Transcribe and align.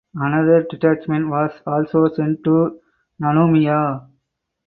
Another 0.15 0.65
detachment 0.67 1.29
was 1.29 1.51
also 1.67 2.07
sent 2.11 2.43
to 2.43 2.79
Nanumea. 3.21 4.07